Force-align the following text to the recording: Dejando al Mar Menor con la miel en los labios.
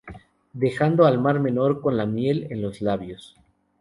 Dejando 0.53 1.05
al 1.05 1.19
Mar 1.21 1.39
Menor 1.39 1.79
con 1.79 1.95
la 1.95 2.07
miel 2.07 2.47
en 2.49 2.63
los 2.63 2.81
labios. 2.81 3.35